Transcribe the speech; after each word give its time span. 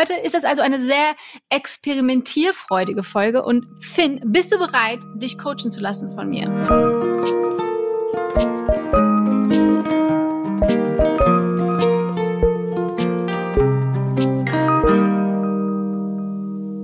Heute 0.00 0.14
ist 0.14 0.34
es 0.34 0.44
also 0.44 0.62
eine 0.62 0.80
sehr 0.80 1.14
experimentierfreudige 1.50 3.02
Folge 3.02 3.44
und 3.44 3.66
Finn, 3.84 4.18
bist 4.24 4.50
du 4.50 4.56
bereit, 4.56 5.00
dich 5.16 5.36
coachen 5.36 5.70
zu 5.70 5.80
lassen 5.80 6.14
von 6.14 6.30
mir? 6.30 6.44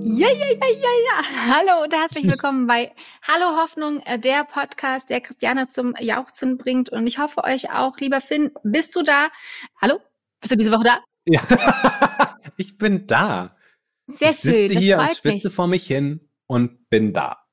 Ja, 0.03 0.27
ja, 0.27 0.47
ja, 0.51 0.67
ja, 0.69 0.93
ja. 1.07 1.55
Hallo 1.55 1.83
und 1.85 1.95
herzlich 1.95 2.27
willkommen 2.27 2.67
bei 2.67 2.91
Hallo 3.27 3.59
Hoffnung, 3.59 3.99
äh, 4.01 4.19
der 4.19 4.43
Podcast, 4.43 5.09
der 5.09 5.21
Christiane 5.21 5.69
zum 5.69 5.95
Jauchzen 5.99 6.59
bringt. 6.59 6.89
Und 6.89 7.07
ich 7.07 7.17
hoffe 7.17 7.43
euch 7.45 7.71
auch, 7.71 7.97
lieber 7.97 8.21
Finn, 8.21 8.51
bist 8.63 8.95
du 8.95 9.01
da? 9.01 9.29
Hallo? 9.81 9.95
Bist 10.39 10.51
du 10.51 10.55
diese 10.55 10.71
Woche 10.71 10.83
da? 10.83 10.99
Ja, 11.25 11.41
ich 12.57 12.77
bin 12.77 13.07
da. 13.07 13.55
Sehr 14.07 14.29
ich 14.31 14.37
sitze 14.37 14.67
schön. 14.73 14.77
hier 14.79 14.97
und 14.97 15.03
das 15.03 15.11
freut 15.11 15.17
spitze 15.33 15.47
mich. 15.47 15.55
vor 15.55 15.67
mich 15.67 15.87
hin 15.87 16.29
und 16.47 16.89
bin 16.89 17.13
da. 17.13 17.43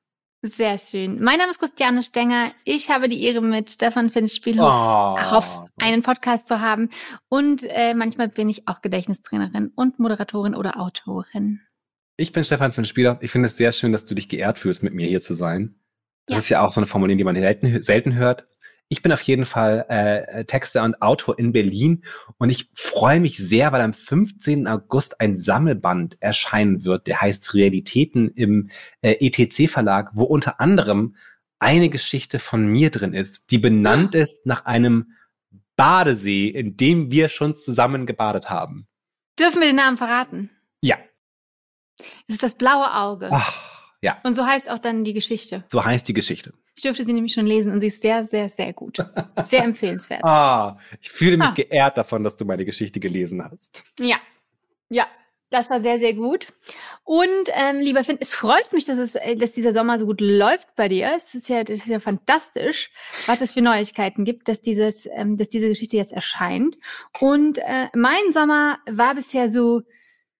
Sehr 0.41 0.77
schön. 0.77 1.23
Mein 1.23 1.39
Name 1.39 1.49
ist 1.49 1.59
Christiane 1.59 2.03
Stenger. 2.03 2.51
Ich 2.65 2.89
habe 2.91 3.09
die 3.09 3.23
Ehre, 3.23 3.41
mit 3.41 3.71
Stefan 3.71 4.11
Finn 4.11 4.29
Spielhof 4.29 4.63
Oh. 4.71 5.65
einen 5.81 6.03
Podcast 6.03 6.47
zu 6.47 6.59
haben. 6.61 6.89
Und 7.29 7.63
äh, 7.63 7.93
manchmal 7.95 8.27
bin 8.29 8.47
ich 8.47 8.67
auch 8.67 8.81
Gedächtnistrainerin 8.81 9.71
und 9.75 9.97
Moderatorin 9.99 10.53
oder 10.53 10.79
Autorin. 10.79 11.61
Ich 12.17 12.31
bin 12.31 12.43
Stefan 12.43 12.71
Spieler. 12.85 13.17
Ich 13.21 13.31
finde 13.31 13.47
es 13.47 13.57
sehr 13.57 13.71
schön, 13.71 13.91
dass 13.91 14.05
du 14.05 14.13
dich 14.15 14.29
geehrt 14.29 14.59
fühlst, 14.59 14.83
mit 14.83 14.93
mir 14.93 15.07
hier 15.07 15.19
zu 15.19 15.33
sein. 15.33 15.79
Das 16.27 16.35
Ja. 16.35 16.39
ist 16.39 16.49
ja 16.49 16.61
auch 16.61 16.71
so 16.71 16.79
eine 16.79 16.87
Formulierung, 16.87 17.17
die 17.17 17.23
man 17.23 17.35
selten, 17.35 17.81
selten 17.81 18.13
hört. 18.13 18.47
Ich 18.87 19.01
bin 19.01 19.11
auf 19.11 19.21
jeden 19.21 19.45
Fall 19.45 19.85
äh, 19.89 20.45
Texter 20.45 20.83
und 20.83 21.01
Autor 21.01 21.39
in 21.39 21.51
Berlin 21.51 22.03
und 22.37 22.51
ich 22.51 22.69
freue 22.75 23.19
mich 23.19 23.37
sehr, 23.37 23.71
weil 23.71 23.81
am 23.81 23.93
15. 23.93 24.67
August 24.67 25.19
ein 25.21 25.37
Sammelband 25.37 26.21
erscheinen 26.21 26.83
wird, 26.85 27.07
der 27.07 27.19
heißt 27.21 27.55
Realitäten 27.55 28.29
im 28.29 28.69
äh, 29.01 29.13
ETC-Verlag, 29.25 30.11
wo 30.13 30.23
unter 30.25 30.59
anderem 30.59 31.15
eine 31.57 31.89
Geschichte 31.89 32.37
von 32.37 32.67
mir 32.67 32.91
drin 32.91 33.13
ist, 33.13 33.49
die 33.49 33.57
benannt 33.57 34.13
ist 34.13 34.45
nach 34.45 34.65
einem 34.65 35.13
Badesee, 35.77 36.47
in 36.47 36.77
dem 36.77 37.11
wir 37.11 37.29
schon 37.29 37.55
zusammen 37.55 38.05
gebadet 38.05 38.49
haben. 38.49 38.87
Dürfen 39.39 39.61
wir 39.61 39.67
den 39.67 39.77
Namen 39.77 39.97
verraten? 39.97 40.49
Ja. 40.81 40.97
Es 42.27 42.35
ist 42.35 42.43
das 42.43 42.55
blaue 42.55 42.93
Auge. 42.93 43.29
Ach, 43.31 43.53
ja, 44.01 44.19
Und 44.23 44.35
so 44.35 44.45
heißt 44.45 44.69
auch 44.69 44.77
dann 44.77 45.03
die 45.03 45.13
Geschichte. 45.13 45.63
so 45.69 45.83
heißt 45.83 46.07
die 46.07 46.13
Geschichte. 46.13 46.53
Ich 46.75 46.81
dürfte 46.83 47.05
sie 47.05 47.13
nämlich 47.13 47.33
schon 47.33 47.45
lesen 47.45 47.71
und 47.71 47.81
sie 47.81 47.87
ist 47.87 48.01
sehr, 48.01 48.27
sehr, 48.27 48.49
sehr 48.49 48.73
gut. 48.73 48.97
Sehr 49.41 49.63
empfehlenswert. 49.63 50.23
Ah, 50.23 50.77
ich 51.01 51.09
fühle 51.09 51.37
mich 51.37 51.47
Ah. 51.47 51.53
geehrt 51.55 51.97
davon, 51.97 52.23
dass 52.23 52.35
du 52.35 52.43
meine 52.45 52.65
Geschichte 52.65 52.99
gelesen 52.99 53.43
hast. 53.43 53.83
Ja, 53.99 54.17
ja, 54.89 55.07
das 55.51 55.69
war 55.69 55.81
sehr, 55.81 55.99
sehr 55.99 56.13
gut. 56.13 56.47
Und 57.05 57.49
ähm, 57.53 57.79
lieber 57.79 58.03
Finn, 58.03 58.17
es 58.19 58.33
freut 58.33 58.73
mich, 58.73 58.83
dass, 58.83 58.97
es, 58.97 59.15
äh, 59.15 59.35
dass 59.35 59.53
dieser 59.53 59.73
Sommer 59.73 59.99
so 59.99 60.05
gut 60.05 60.19
läuft 60.19 60.75
bei 60.75 60.89
dir. 60.89 61.11
Es 61.15 61.33
ist 61.33 61.47
ja, 61.47 61.63
das 61.63 61.79
ist 61.79 61.87
ja 61.87 61.99
fantastisch, 62.01 62.91
was 63.25 63.39
es 63.41 63.53
für 63.53 63.61
Neuigkeiten 63.61 64.25
gibt, 64.25 64.49
dass 64.49 64.61
dieses, 64.61 65.07
ähm, 65.15 65.37
dass 65.37 65.47
diese 65.47 65.69
Geschichte 65.69 65.95
jetzt 65.95 66.11
erscheint. 66.11 66.77
Und 67.21 67.59
äh, 67.59 67.87
mein 67.95 68.33
Sommer 68.33 68.79
war 68.89 69.15
bisher 69.15 69.49
so 69.53 69.83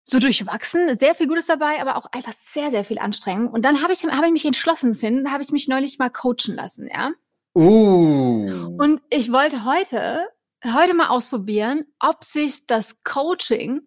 so 0.06 0.20
durchwachsen, 0.20 0.98
sehr 0.98 1.16
viel 1.16 1.28
Gutes 1.28 1.48
dabei, 1.48 1.82
aber 1.82 1.98
auch 1.98 2.06
einfach 2.12 2.34
sehr, 2.34 2.70
sehr 2.70 2.86
viel 2.86 3.00
Anstrengung. 3.00 3.50
Und 3.50 3.66
dann 3.66 3.82
habe 3.82 3.92
ich, 3.92 4.04
habe 4.04 4.28
ich 4.28 4.32
mich 4.32 4.46
entschlossen, 4.46 4.96
Finn, 4.96 5.32
habe 5.32 5.44
ich 5.44 5.52
mich 5.52 5.68
neulich 5.68 5.98
mal 5.98 6.10
coachen 6.10 6.56
lassen, 6.56 6.88
ja. 6.88 7.12
Uh. 7.56 8.76
Und 8.78 9.02
ich 9.10 9.32
wollte 9.32 9.66
heute, 9.66 10.28
heute 10.64 10.94
mal 10.94 11.08
ausprobieren, 11.08 11.86
ob 12.00 12.24
sich 12.24 12.68
das 12.68 13.02
Coaching 13.04 13.82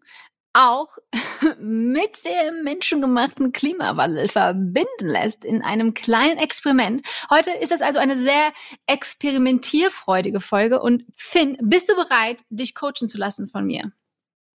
auch 0.55 0.89
mit 1.61 2.25
dem 2.25 2.65
menschengemachten 2.65 3.53
Klimawandel 3.53 4.29
verbinden 4.29 5.07
lässt 5.07 5.45
in 5.45 5.63
einem 5.63 5.95
kleinen 5.95 6.39
Experiment. 6.39 7.07
Heute 7.31 7.51
ist 7.51 7.71
es 7.71 7.81
also 7.81 8.01
eine 8.01 8.17
sehr 8.17 8.53
experimentierfreudige 8.87 10.41
Folge. 10.41 10.81
Und 10.81 11.05
Finn, 11.15 11.57
bist 11.61 11.89
du 11.89 11.95
bereit, 11.95 12.43
dich 12.51 12.75
coachen 12.75 13.09
zu 13.09 13.19
lassen 13.19 13.47
von 13.47 13.67
mir? 13.67 13.93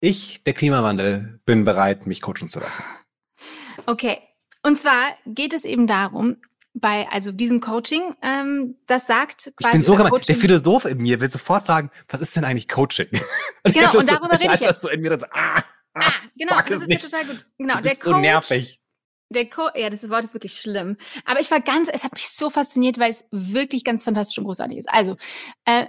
Ich, 0.01 0.43
der 0.43 0.53
Klimawandel, 0.53 1.39
bin 1.45 1.63
bereit, 1.63 2.05
mich 2.07 2.21
coachen 2.21 2.49
zu 2.49 2.59
lassen. 2.59 2.83
Okay. 3.85 4.17
Und 4.63 4.79
zwar 4.81 5.15
geht 5.25 5.53
es 5.53 5.63
eben 5.63 5.87
darum, 5.87 6.37
bei 6.73 7.07
also 7.11 7.31
diesem 7.31 7.59
Coaching, 7.61 8.15
ähm, 8.21 8.75
das 8.87 9.07
sagt 9.07 9.47
Ich 9.47 9.55
quasi 9.55 9.77
bin 9.77 9.85
so 9.85 9.95
gemein. 9.95 10.11
Der 10.27 10.35
Philosoph 10.35 10.85
in 10.85 10.97
mir 10.99 11.19
will 11.19 11.31
sofort 11.31 11.65
fragen, 11.65 11.89
was 12.09 12.21
ist 12.21 12.35
denn 12.35 12.43
eigentlich 12.45 12.67
Coaching? 12.67 13.07
Und 13.63 13.73
Genau, 13.73 13.91
und 13.91 13.99
ist 14.01 14.09
so- 14.09 14.15
darüber 14.15 14.39
rede 14.39 14.53
ich 14.53 14.59
jetzt. 14.61 14.69
das 14.69 14.81
So 14.81 14.89
in 14.89 15.01
mir 15.01 15.17
so, 15.19 15.25
ah, 15.31 15.63
Ah, 15.93 16.11
genau, 16.37 16.53
fuck 16.55 16.67
das 16.67 16.81
ist 16.83 16.87
nicht. 16.87 17.03
ja 17.03 17.09
total 17.09 17.25
gut. 17.25 17.45
Genau, 17.57 17.73
der 17.75 17.81
bist 17.89 18.03
so 18.03 18.11
Coach, 18.11 18.21
nervig. 18.21 18.80
Der 19.31 19.49
Co 19.49 19.69
ja, 19.75 19.89
das 19.89 20.09
Wort 20.09 20.23
ist 20.23 20.33
wirklich 20.33 20.53
schlimm. 20.53 20.97
Aber 21.25 21.39
ich 21.39 21.49
war 21.49 21.59
ganz, 21.59 21.89
es 21.91 22.03
hat 22.03 22.13
mich 22.13 22.29
so 22.29 22.49
fasziniert, 22.49 22.99
weil 22.99 23.11
es 23.11 23.25
wirklich 23.31 23.83
ganz 23.83 24.03
fantastisch 24.03 24.37
und 24.37 24.45
großartig 24.45 24.77
ist. 24.77 24.89
Also, 24.91 25.15
äh, 25.65 25.85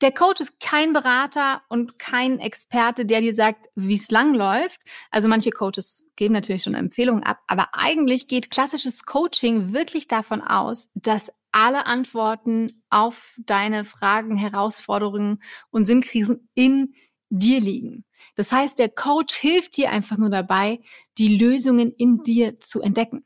der 0.00 0.12
Coach 0.12 0.40
ist 0.40 0.60
kein 0.60 0.92
Berater 0.92 1.62
und 1.68 1.98
kein 1.98 2.38
Experte, 2.38 3.06
der 3.06 3.20
dir 3.20 3.34
sagt, 3.34 3.68
wie 3.74 3.94
es 3.94 4.10
lang 4.10 4.34
läuft. 4.34 4.80
Also 5.10 5.28
manche 5.28 5.50
Coaches 5.50 6.04
geben 6.16 6.34
natürlich 6.34 6.62
schon 6.62 6.74
Empfehlungen 6.74 7.22
ab, 7.22 7.38
aber 7.46 7.68
eigentlich 7.72 8.28
geht 8.28 8.50
klassisches 8.50 9.04
Coaching 9.04 9.72
wirklich 9.72 10.08
davon 10.08 10.42
aus, 10.42 10.90
dass 10.94 11.30
alle 11.52 11.86
Antworten 11.86 12.82
auf 12.90 13.34
deine 13.38 13.84
Fragen, 13.84 14.36
Herausforderungen 14.36 15.42
und 15.70 15.86
Sinnkrisen 15.86 16.50
in 16.54 16.94
dir 17.30 17.60
liegen. 17.60 18.04
Das 18.34 18.52
heißt, 18.52 18.78
der 18.78 18.88
Coach 18.88 19.34
hilft 19.34 19.76
dir 19.76 19.90
einfach 19.90 20.16
nur 20.16 20.30
dabei, 20.30 20.80
die 21.18 21.36
Lösungen 21.38 21.92
in 21.92 22.22
dir 22.22 22.60
zu 22.60 22.82
entdecken. 22.82 23.24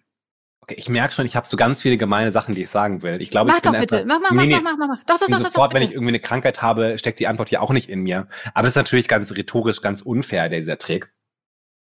Okay, 0.63 0.75
ich 0.79 0.89
merke 0.89 1.13
schon, 1.13 1.27
ich 1.27 1.37
habe 1.37 1.47
so 1.47 1.57
ganz 1.57 1.83
viele 1.83 1.97
gemeine 1.97 2.33
Sachen, 2.33 2.55
die 2.55 2.63
ich 2.63 2.71
sagen 2.71 3.03
will. 3.03 3.21
Ich 3.21 3.31
glaube, 3.31 3.49
Mach 3.49 3.57
ich 3.57 3.63
bin 3.63 3.73
doch 3.73 3.81
bitte. 3.81 4.03
einfach, 4.03 4.21
Mach, 4.21 4.31
mach, 4.31 4.45
nee, 4.45 4.51
mach, 4.53 4.59
nee, 4.59 4.63
mach, 4.63 4.77
mach, 4.79 4.89
mach. 4.89 5.05
Doch, 5.05 5.19
doch, 5.19 5.27
doch, 5.27 5.39
doch, 5.39 5.45
sofort, 5.47 5.73
doch, 5.73 5.79
wenn 5.79 5.83
ich 5.85 5.93
irgendwie 5.93 6.11
eine 6.11 6.21
Krankheit 6.21 6.63
habe, 6.63 6.97
steckt 6.99 7.19
die 7.19 7.27
Antwort 7.27 7.51
ja 7.51 7.61
auch 7.61 7.73
nicht 7.73 7.89
in 7.89 8.01
mir. 8.01 8.29
Aber 8.55 8.67
es 8.67 8.73
ist 8.73 8.77
natürlich 8.77 9.09
ganz 9.09 9.33
rhetorisch, 9.33 9.83
ganz 9.83 10.03
unfair, 10.03 10.49
dieser 10.49 10.79
Trick. 10.79 11.13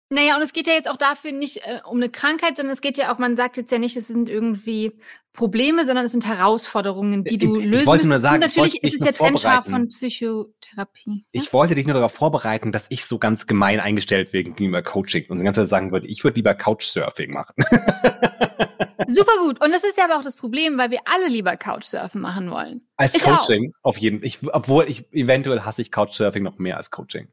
Naja, 0.10 0.38
und 0.38 0.42
es 0.42 0.54
geht 0.54 0.68
ja 0.68 0.74
jetzt 0.74 0.90
auch 0.90 0.96
dafür 0.96 1.34
nicht 1.34 1.58
äh, 1.58 1.80
um 1.86 1.98
eine 1.98 2.08
Krankheit, 2.10 2.56
sondern 2.56 2.74
es 2.74 2.80
geht 2.82 2.98
ja 2.98 3.14
auch, 3.14 3.18
man 3.18 3.36
sagt 3.36 3.58
jetzt 3.58 3.72
ja 3.72 3.78
nicht, 3.78 3.98
es 3.98 4.08
sind 4.08 4.30
irgendwie 4.30 4.94
Probleme, 5.34 5.86
sondern 5.86 6.06
es 6.06 6.14
sind 6.14 6.26
Herausforderungen, 6.26 7.26
die 7.26 7.34
Ich- 7.36 7.40
du 7.40 7.60
ich 7.60 7.66
lösen 7.66 7.86
wollte 7.86 8.08
nur 8.08 8.20
sagen, 8.20 8.42
und 8.42 8.50
ich 8.50 8.56
natürlich 8.56 8.84
ist 8.84 9.02
es 9.02 9.06
ja 9.06 9.12
trennscharf 9.12 9.66
von 9.66 9.90
Psychotherapie. 9.90 11.10
ne? 11.10 11.24
Ich 11.32 11.52
wollte 11.52 11.76
dich 11.76 11.86
nur 11.86 11.94
darauf 11.94 12.14
vorbereiten, 12.14 12.72
dass 12.72 12.88
ich 12.90 13.06
so 13.06 13.20
ganz 13.20 13.48
gemein 13.48 13.80
eingestellt 13.82 14.32
wegen 14.34 14.56
gegenüber 14.56 14.82
Coaching 14.82 15.26
und 15.30 15.40
die 15.40 15.44
ganze 15.44 15.62
Zeit 15.62 15.70
sagen 15.70 15.92
würde, 15.92 16.08
ich 16.08 16.24
würde 16.24 16.36
lieber 16.36 16.56
Couchsurfing 16.56 17.34
machen. 17.34 17.54
Super 19.08 19.32
gut. 19.44 19.62
Und 19.64 19.72
das 19.72 19.84
ist 19.84 19.98
ja 19.98 20.06
aber 20.06 20.18
auch 20.18 20.24
das 20.24 20.36
Problem, 20.36 20.78
weil 20.78 20.92
wir 20.92 21.00
alle 21.06 21.28
lieber 21.28 21.56
Couchsurfen 21.56 22.20
machen 22.22 22.50
wollen. 22.50 22.82
Als 22.98 23.16
Ich 23.16 23.26
auch. 23.26 23.40
Coaching 23.42 23.74
auf 23.82 23.98
jeden 23.98 24.24
ich, 24.24 24.40
obwohl 24.54 24.90
ich 24.90 25.12
eventuell 25.14 25.62
hasse 25.62 25.82
ich 25.82 25.92
Couchsurfing 25.92 26.44
noch 26.44 26.58
mehr 26.58 26.78
als 26.78 26.92
Coaching. 26.92 27.28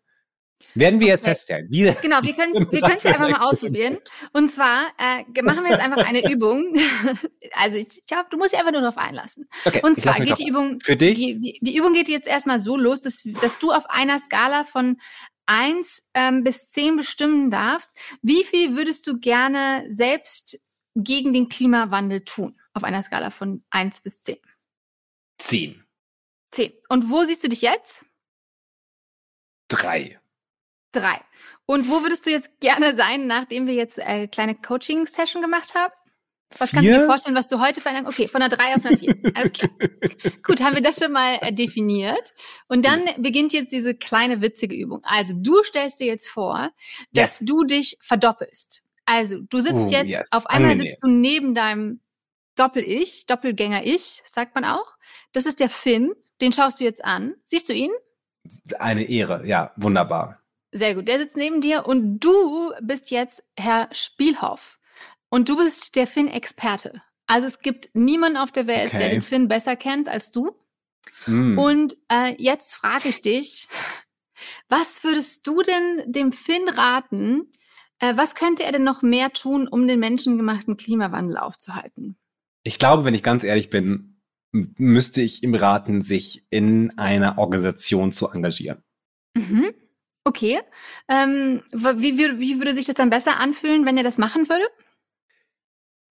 Werden 0.75 0.99
wir 0.99 1.07
jetzt 1.09 1.23
Okay. 1.23 1.31
feststellen. 1.31 1.67
Wie, 1.71 1.83
Genau, 2.03 2.23
wir 2.23 2.35
können 2.35 2.55
wir 2.55 2.81
können 2.81 2.97
es 2.97 3.05
einfach 3.07 3.29
mal 3.29 3.35
ausprobieren. 3.49 3.99
Und 4.33 4.49
zwar 4.51 4.87
äh, 4.99 5.43
machen 5.43 5.65
wir 5.65 5.71
jetzt 5.71 5.83
einfach 5.85 6.07
eine 6.07 6.29
Übung. 6.33 6.75
Also 7.53 7.77
ich 7.77 8.05
glaube, 8.07 8.27
du 8.31 8.37
musst 8.37 8.53
dich 8.53 8.59
einfach 8.59 8.73
nur 8.73 8.81
darauf 8.81 8.99
einlassen. 8.99 9.49
Okay, 9.65 9.81
Und 9.85 9.97
zwar 9.97 10.19
geht 10.19 10.39
die 10.39 10.49
Übung 10.49 10.81
Für 10.81 10.97
dich? 10.97 11.17
Die, 11.17 11.41
die, 11.41 11.59
die 11.61 11.77
Übung 11.77 11.93
geht 11.93 12.09
jetzt 12.09 12.27
erstmal 12.27 12.59
so 12.59 12.77
los, 12.77 13.01
dass, 13.01 13.23
dass 13.41 13.59
du 13.59 13.71
auf 13.71 13.89
einer 13.91 14.19
Skala 14.19 14.65
von 14.65 14.97
eins 15.47 16.09
ähm, 16.15 16.43
bis 16.43 16.71
zehn 16.71 16.97
bestimmen 16.97 17.51
darfst, 17.51 17.93
wie 18.23 18.43
viel 18.45 18.77
würdest 18.77 19.07
du 19.07 19.21
gerne 19.21 19.87
selbst 19.91 20.59
gegen 20.97 21.33
den 21.33 21.49
Klimawandel 21.49 22.25
tun? 22.25 22.59
Auf 22.73 22.83
einer 22.83 23.03
Skala 23.03 23.31
von 23.31 23.63
eins 23.71 24.01
bis 24.01 24.21
zehn. 24.23 24.39
Zehn. 25.39 25.85
Zehn. 26.51 26.73
Und 26.89 27.11
wo 27.11 27.23
siehst 27.25 27.45
du 27.45 27.49
dich 27.49 27.61
jetzt? 27.63 28.05
Drei. 29.69 30.19
Drei. 30.95 31.21
Und 31.67 31.89
wo 31.89 32.03
würdest 32.03 32.25
du 32.27 32.31
jetzt 32.31 32.61
gerne 32.61 32.95
sein, 32.95 33.27
nachdem 33.27 33.67
wir 33.67 33.75
jetzt 33.75 34.01
eine 34.01 34.29
kleine 34.29 34.55
Coaching-Session 34.55 35.43
gemacht 35.43 35.75
haben? 35.75 35.93
Was 36.59 36.71
kannst 36.71 36.87
du 36.87 36.93
dir 36.93 36.99
Vier? 37.01 37.07
vorstellen, 37.07 37.35
was 37.35 37.49
du 37.49 37.59
heute 37.61 37.81
verändern? 37.81 38.07
Okay, 38.07 38.29
von 38.29 38.41
einer 38.41 38.55
3 38.55 38.77
auf 38.77 38.85
eine 38.85 38.97
4. 38.97 39.17
Alles 39.35 39.53
klar. 39.53 39.71
Gut, 40.45 40.63
haben 40.63 40.77
wir 40.77 40.83
das 40.83 41.01
schon 41.01 41.11
mal 41.11 41.39
äh, 41.41 41.53
definiert. 41.53 42.33
Und 42.69 42.85
dann 42.87 43.03
beginnt 43.19 43.53
jetzt 43.53 43.73
diese 43.73 43.95
kleine 43.95 44.41
witzige 44.41 44.77
Übung. 44.77 45.01
Also 45.03 45.35
du 45.37 45.65
stellst 45.65 45.99
dir 46.01 46.07
jetzt 46.07 46.29
vor, 46.29 46.71
dass 47.13 47.39
du 47.41 47.65
dich 47.65 47.97
verdoppelst. 48.01 48.83
Also 49.05 49.41
du 49.41 49.59
sitzt 49.59 49.75
Oh, 49.75 49.87
jetzt, 49.89 50.07
yes. 50.11 50.33
auf 50.33 50.47
einmal 50.47 50.77
sitzt 50.79 50.99
du 51.03 51.09
neben 51.09 51.55
deinem 51.55 52.01
Doppel-Ich, 52.57 53.27
Doppelgänger-Ich, 53.27 54.23
sagt 54.25 54.55
man 54.55 54.65
auch. 54.65 54.97
Das 55.33 55.47
ist 55.47 55.59
der 55.59 55.71
Finn, 55.71 56.15
den 56.41 56.53
schaust 56.53 56.79
du 56.79 56.85
jetzt 56.85 57.05
an. 57.05 57.35
Siehst 57.45 57.69
du 57.69 57.73
ihn? 57.73 57.91
Eine 58.79 59.05
Ehre, 59.09 59.45
ja, 59.47 59.73
wunderbar. 59.77 60.44
Sehr 60.77 60.97
gut. 60.97 61.07
Der 61.07 61.21
sitzt 61.21 61.37
neben 61.37 61.61
dir 61.61 61.87
und 61.87 62.19
du 62.19 62.73
bist 62.83 63.13
jetzt 63.13 63.45
Herr 63.57 63.89
Spielhoff. 63.93 64.81
Und 65.31 65.49
du 65.49 65.57
bist 65.57 65.95
der 65.95 66.07
Finn-Experte. 66.07 67.01
Also 67.27 67.47
es 67.47 67.61
gibt 67.61 67.91
niemanden 67.95 68.37
auf 68.37 68.51
der 68.51 68.67
Welt, 68.67 68.93
der 68.93 69.01
Okay. 69.03 69.11
den 69.11 69.23
Finn 69.23 69.47
besser 69.49 69.77
kennt 69.77 70.09
als 70.09 70.31
du. 70.31 70.51
Mm. 71.27 71.59
Und 71.59 71.97
äh, 72.11 72.35
jetzt 72.39 72.75
frage 72.75 73.09
ich 73.09 73.21
dich, 73.21 73.69
was 74.69 75.05
würdest 75.05 75.47
du 75.47 75.63
denn 75.63 76.13
dem 76.13 76.33
Finn 76.33 76.69
raten, 76.69 77.53
Äh, 78.01 78.17
was 78.17 78.35
könnte 78.35 78.65
er 78.65 78.73
denn 78.73 78.83
noch 78.83 79.03
mehr 79.03 79.33
tun, 79.33 79.69
um 79.69 79.87
den 79.87 80.01
menschengemachten 80.01 80.77
Klimawandel 80.77 81.37
aufzuhalten? 81.37 82.17
Ich 82.65 82.81
glaube, 82.81 83.05
wenn 83.05 83.15
ich 83.15 83.23
ganz 83.23 83.45
ehrlich 83.45 83.71
bin, 83.71 84.21
müsste 84.51 85.23
ich 85.23 85.45
ihm 85.45 85.55
raten, 85.55 86.03
sich 86.03 86.45
in 86.51 86.99
einer 86.99 87.39
Organisation 87.39 88.11
zu 88.11 88.29
engagieren. 88.29 88.83
Mhm. 89.37 89.73
Okay. 90.25 90.59
Ähm, 91.09 91.63
wie, 91.73 92.19
wie, 92.19 92.41
wie 92.41 92.59
würde 92.59 92.75
sich 92.75 92.87
das 92.87 92.95
dann 92.95 93.11
besser 93.11 93.39
anfühlen, 93.41 93.85
wenn 93.85 93.99
er 93.99 94.03
das 94.03 94.19
machen 94.19 94.49
würde? 94.49 94.65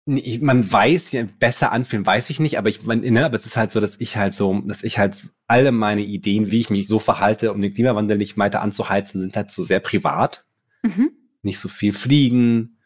Man 0.06 0.70
weiß 0.72 1.14
ja, 1.14 1.24
besser 1.40 1.72
anfühlen, 1.72 2.06
weiß 2.06 2.30
ich 2.30 2.40
nicht, 2.40 2.58
aber 2.58 2.68
ich, 2.68 2.84
man, 2.84 3.00
ne, 3.00 3.26
aber 3.26 3.36
es 3.36 3.46
ist 3.46 3.56
halt 3.56 3.72
so, 3.72 3.80
dass 3.80 4.00
ich 4.02 4.18
halt 4.18 4.36
so, 4.36 4.62
dass 4.66 4.84
ich 4.84 5.00
halt 5.00 5.16
alle 5.48 5.72
meine 5.72 6.02
Ideen, 6.02 6.52
wie 6.52 6.60
ich 6.60 6.70
mich 6.70 6.90
so 6.90 7.00
verhalte, 7.00 7.54
um 7.54 7.62
den 7.62 7.74
Klimawandel 7.74 8.18
nicht 8.18 8.38
weiter 8.38 8.62
anzuheizen, 8.62 9.22
sind 9.22 9.36
halt 9.36 9.50
so 9.50 9.64
sehr 9.64 9.80
privat. 9.80 10.46
Mhm. 10.84 11.12
Nicht 11.42 11.60
so 11.60 11.70
viel 11.70 11.94
fliegen, 11.94 12.80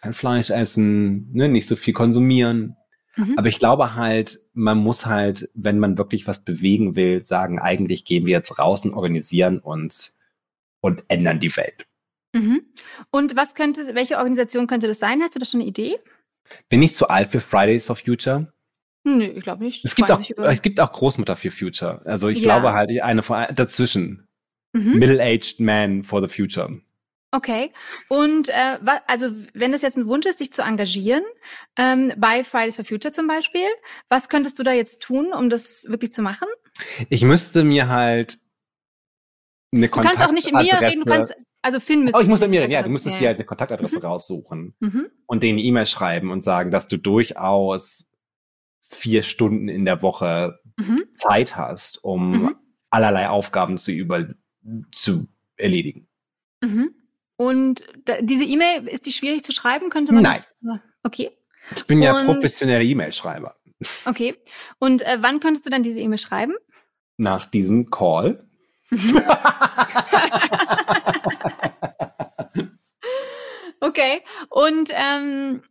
kein 0.00 0.12
Fleisch 0.12 0.50
essen, 0.50 1.32
ne, 1.32 1.48
nicht 1.48 1.66
so 1.66 1.74
viel 1.74 1.92
konsumieren. 1.92 2.76
Mhm. 3.16 3.34
Aber 3.36 3.48
ich 3.48 3.58
glaube 3.58 3.96
halt, 3.96 4.38
man 4.54 4.78
muss 4.78 5.06
halt, 5.06 5.50
wenn 5.54 5.80
man 5.80 5.98
wirklich 5.98 6.28
was 6.28 6.44
bewegen 6.44 6.94
will, 6.94 7.24
sagen, 7.24 7.58
eigentlich 7.58 8.04
gehen 8.04 8.26
wir 8.26 8.32
jetzt 8.32 8.58
raus 8.60 8.84
und 8.84 8.94
organisieren 8.94 9.58
uns 9.58 10.19
und 10.80 11.02
ändern 11.08 11.40
die 11.40 11.54
Welt. 11.56 11.86
Mhm. 12.32 12.62
Und 13.10 13.36
was 13.36 13.54
könnte, 13.54 13.94
welche 13.94 14.18
Organisation 14.18 14.66
könnte 14.66 14.86
das 14.86 14.98
sein? 14.98 15.20
Hast 15.22 15.34
du 15.34 15.38
da 15.38 15.46
schon 15.46 15.60
eine 15.60 15.68
Idee? 15.68 15.96
Bin 16.68 16.82
ich 16.82 16.94
zu 16.94 17.08
alt 17.08 17.28
für 17.28 17.40
Fridays 17.40 17.86
for 17.86 17.96
Future? 17.96 18.52
Nö, 19.04 19.24
ich 19.24 19.42
glaube 19.42 19.64
nicht. 19.64 19.84
Es 19.84 19.94
gibt, 19.94 20.10
auch, 20.10 20.20
es 20.20 20.62
gibt 20.62 20.78
auch 20.78 20.92
Großmutter 20.92 21.36
für 21.36 21.50
Future. 21.50 22.02
Also 22.04 22.28
ich 22.28 22.40
ja. 22.40 22.44
glaube 22.44 22.72
halt 22.72 22.90
eine 23.00 23.22
von 23.22 23.46
dazwischen. 23.54 24.26
Mhm. 24.72 24.98
Middle-aged 24.98 25.58
man 25.58 26.04
for 26.04 26.26
the 26.26 26.32
future. 26.32 26.80
Okay. 27.32 27.70
Und 28.08 28.48
äh, 28.48 28.78
also 29.06 29.30
wenn 29.54 29.72
es 29.72 29.82
jetzt 29.82 29.96
ein 29.96 30.06
Wunsch 30.06 30.26
ist, 30.26 30.40
dich 30.40 30.52
zu 30.52 30.62
engagieren, 30.62 31.22
ähm, 31.78 32.12
bei 32.16 32.42
Fridays 32.44 32.76
for 32.76 32.84
Future 32.84 33.12
zum 33.12 33.26
Beispiel, 33.28 33.66
was 34.08 34.28
könntest 34.28 34.58
du 34.58 34.62
da 34.62 34.72
jetzt 34.72 35.00
tun, 35.02 35.32
um 35.32 35.48
das 35.48 35.86
wirklich 35.88 36.12
zu 36.12 36.22
machen? 36.22 36.48
Ich 37.08 37.22
müsste 37.22 37.62
mir 37.62 37.88
halt 37.88 38.39
eine 39.72 39.88
Du 39.88 40.00
kannst 40.00 40.26
auch 40.26 40.32
nicht 40.32 40.48
in 40.48 40.56
mir 40.56 40.80
reden, 40.80 41.04
du 41.04 41.10
kannst 41.10 41.34
also 41.62 41.78
Finn 41.78 42.04
müsste. 42.04 42.18
Oh, 42.18 42.22
ich 42.22 42.28
muss 42.28 42.40
mit 42.40 42.50
mir 42.50 42.62
reden. 42.62 42.72
Ja, 42.72 42.82
du 42.82 42.88
müsstest 42.88 43.16
ja. 43.16 43.20
dir 43.20 43.26
halt 43.28 43.38
eine 43.38 43.44
Kontaktadresse 43.44 43.96
mhm. 43.96 44.04
raussuchen 44.04 44.74
mhm. 44.80 45.10
und 45.26 45.42
denen 45.42 45.58
eine 45.58 45.66
E-Mail 45.66 45.86
schreiben 45.86 46.30
und 46.30 46.42
sagen, 46.42 46.70
dass 46.70 46.88
du 46.88 46.96
durchaus 46.96 48.10
vier 48.88 49.22
Stunden 49.22 49.68
in 49.68 49.84
der 49.84 50.02
Woche 50.02 50.58
mhm. 50.78 51.04
Zeit 51.14 51.56
hast, 51.56 52.02
um 52.02 52.30
mhm. 52.30 52.56
allerlei 52.88 53.28
Aufgaben 53.28 53.76
zu 53.76 53.92
über 53.92 54.26
zu 54.90 55.28
erledigen. 55.56 56.08
Mhm. 56.62 56.94
Und 57.36 57.84
da, 58.04 58.20
diese 58.20 58.44
E-Mail, 58.44 58.86
ist 58.88 59.06
die 59.06 59.12
schwierig 59.12 59.44
zu 59.44 59.52
schreiben? 59.52 59.90
Könnte 59.90 60.12
man 60.12 60.22
Nein. 60.22 60.40
Das, 60.60 60.80
okay. 61.02 61.30
Ich 61.74 61.86
bin 61.86 62.02
ja 62.02 62.24
professioneller 62.24 62.84
E-Mail-Schreiber. 62.84 63.56
Okay. 64.04 64.34
Und 64.78 65.02
äh, 65.02 65.18
wann 65.20 65.40
könntest 65.40 65.64
du 65.64 65.70
dann 65.70 65.82
diese 65.82 66.00
E-Mail 66.00 66.18
schreiben? 66.18 66.54
Nach 67.16 67.46
diesem 67.46 67.90
Call. 67.90 68.46
Okay. 73.80 74.22
Und 74.48 74.90
ähm, 74.90 75.62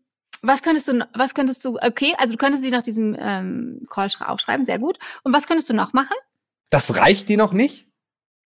was 0.41 0.61
könntest 0.61 0.87
du, 0.87 1.05
was 1.13 1.33
könntest 1.33 1.65
du, 1.65 1.77
okay, 1.81 2.13
also 2.17 2.33
du 2.33 2.37
könntest 2.37 2.63
sie 2.63 2.71
nach 2.71 2.83
diesem 2.83 3.15
ähm, 3.19 3.85
Call 3.89 4.07
aufschreiben, 4.19 4.65
sehr 4.65 4.79
gut. 4.79 4.97
Und 5.23 5.33
was 5.33 5.47
könntest 5.47 5.69
du 5.69 5.73
noch 5.73 5.93
machen? 5.93 6.15
Das 6.69 6.97
reicht 6.97 7.29
dir 7.29 7.37
noch 7.37 7.53
nicht? 7.53 7.87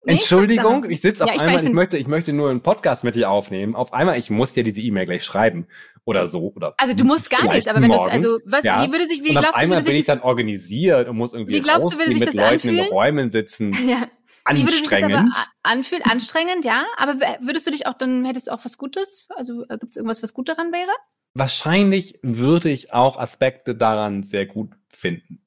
Nee, 0.04 0.14
Entschuldigung, 0.14 0.90
ich 0.90 1.00
sitze 1.00 1.22
auf 1.22 1.30
ja, 1.30 1.36
ich 1.36 1.42
einmal, 1.42 1.60
ich, 1.60 1.68
ich, 1.68 1.72
möchte, 1.72 1.96
ich 1.96 2.08
möchte 2.08 2.32
nur 2.32 2.50
einen 2.50 2.60
Podcast 2.60 3.04
mit 3.04 3.14
dir 3.14 3.30
aufnehmen. 3.30 3.76
Auf 3.76 3.92
einmal, 3.92 4.18
ich 4.18 4.30
muss 4.30 4.52
dir 4.52 4.64
diese 4.64 4.80
E-Mail 4.80 5.06
gleich 5.06 5.22
schreiben 5.24 5.68
oder 6.04 6.26
so. 6.26 6.52
Oder 6.56 6.74
also 6.78 6.94
du 6.96 7.04
musst 7.04 7.30
gar 7.30 7.44
nichts, 7.52 7.68
aber 7.68 7.80
wenn 7.80 7.90
du 7.90 8.00
also 8.00 8.40
was, 8.44 8.64
ja. 8.64 8.82
wie 8.82 8.90
würde 8.90 9.06
sich, 9.06 9.22
wie 9.22 9.28
und 9.28 9.34
glaubst 9.36 9.50
auf 9.50 9.60
einmal 9.60 9.78
du, 9.78 9.84
würde 9.84 9.92
bin 9.92 10.00
ich 10.00 10.06
dann 10.06 10.20
organisiert 10.20 11.08
und 11.08 11.16
muss 11.16 11.34
irgendwie 11.34 11.54
wie 11.54 11.60
glaubst 11.60 11.92
du, 11.92 11.98
würde 11.98 12.10
sich 12.10 12.18
mit 12.18 12.28
das 12.28 12.34
Leuten 12.34 12.54
anfühlen? 12.54 12.78
in 12.78 12.84
Räumen 12.86 13.30
sitzen. 13.30 13.72
Ja. 13.86 14.06
Wie 14.50 14.62
würde 14.62 14.76
sich 14.76 14.88
das 14.88 15.48
anfühlen? 15.62 16.02
Anstrengend, 16.04 16.64
ja. 16.64 16.84
Aber 16.96 17.14
würdest 17.40 17.66
du 17.66 17.70
dich 17.70 17.86
auch, 17.86 17.94
dann 17.94 18.24
hättest 18.24 18.48
du 18.48 18.52
auch 18.52 18.64
was 18.64 18.78
Gutes? 18.78 19.28
Also 19.36 19.64
äh, 19.68 19.78
gibt 19.78 19.90
es 19.90 19.96
irgendwas, 19.96 20.22
was 20.22 20.34
gut 20.34 20.48
daran 20.48 20.72
wäre? 20.72 20.90
Wahrscheinlich 21.34 22.18
würde 22.22 22.70
ich 22.70 22.92
auch 22.92 23.16
Aspekte 23.16 23.74
daran 23.74 24.22
sehr 24.22 24.46
gut 24.46 24.74
finden. 24.88 25.46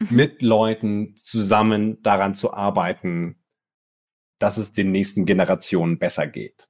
Mhm. 0.00 0.16
Mit 0.16 0.42
Leuten 0.42 1.16
zusammen 1.16 2.02
daran 2.02 2.34
zu 2.34 2.52
arbeiten, 2.52 3.42
dass 4.38 4.58
es 4.58 4.72
den 4.72 4.92
nächsten 4.92 5.24
Generationen 5.24 5.98
besser 5.98 6.26
geht. 6.26 6.68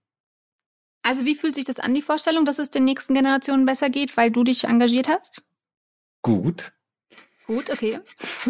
Also 1.03 1.25
wie 1.25 1.35
fühlt 1.35 1.55
sich 1.55 1.65
das 1.65 1.79
an, 1.81 1.95
die 1.95 2.03
Vorstellung, 2.03 2.45
dass 2.45 2.59
es 2.59 2.71
den 2.71 2.85
nächsten 2.85 3.15
Generationen 3.15 3.67
besser 3.67 3.91
geht, 3.91 4.17
weil 4.17 4.31
du 4.31 4.45
dich 4.45 4.65
engagiert 4.65 5.09
hast? 5.09 5.43
Gut. 6.23 6.73
Gut, 7.49 7.71
okay. 7.71 7.99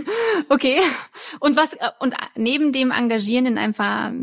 okay. 0.48 0.80
Und 1.38 1.56
was 1.56 1.74
äh, 1.74 1.88
und 2.00 2.16
neben 2.34 2.72
dem 2.72 2.90
Engagieren 2.90 3.46
in, 3.46 3.56
einem, 3.56 3.72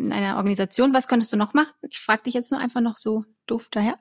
in 0.05 0.11
einer 0.11 0.35
Organisation, 0.35 0.93
was 0.93 1.07
könntest 1.07 1.31
du 1.31 1.37
noch 1.37 1.53
machen? 1.53 1.73
Ich 1.89 1.97
frage 1.99 2.23
dich 2.23 2.33
jetzt 2.33 2.51
nur 2.51 2.59
einfach 2.59 2.81
noch 2.81 2.97
so 2.97 3.23
doof 3.47 3.69
daher. 3.71 3.97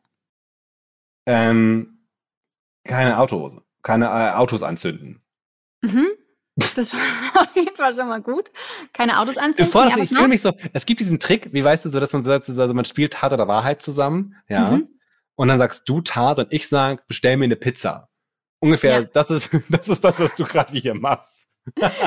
Ähm, 1.26 2.08
keine 2.82 3.20
Autos, 3.20 3.54
keine 3.82 4.06
äh, 4.06 4.32
Autos 4.32 4.64
anzünden. 4.64 5.22
Mhm. 5.82 6.08
Das 6.56 6.92
war 6.92 7.00
auf 7.42 7.54
jeden 7.54 7.76
Fall 7.76 7.94
schon 7.94 8.08
mal 8.08 8.20
gut. 8.20 8.50
Keine 8.92 9.20
Autos 9.20 9.36
anzünden. 9.38 9.66
Bevor 9.66 9.86
ja, 9.86 9.96
ich 9.96 10.08
fühle 10.08 10.26
mich 10.26 10.42
so, 10.42 10.52
es 10.72 10.86
gibt 10.86 10.98
diesen 10.98 11.20
Trick, 11.20 11.52
wie 11.52 11.62
weißt 11.62 11.84
du, 11.84 11.88
so 11.90 12.00
dass 12.00 12.12
man 12.12 12.22
sagt, 12.22 12.48
also 12.48 12.74
man 12.74 12.84
spielt 12.84 13.12
Tat 13.12 13.32
oder 13.32 13.46
Wahrheit 13.46 13.80
zusammen, 13.80 14.34
ja. 14.48 14.72
Mhm. 14.72 14.88
Und 15.36 15.48
dann 15.48 15.58
sagst 15.60 15.88
du 15.88 16.00
Tat 16.00 16.40
und 16.40 16.52
ich 16.52 16.68
sag, 16.68 17.06
bestell 17.06 17.36
mir 17.36 17.44
eine 17.44 17.56
Pizza. 17.56 18.08
Ungefähr, 18.64 19.00
ja. 19.02 19.06
das, 19.12 19.28
ist, 19.28 19.50
das 19.68 19.88
ist 19.88 20.02
das, 20.02 20.18
was 20.20 20.34
du 20.34 20.44
gerade 20.44 20.72
hier 20.72 20.94
machst. 20.94 21.43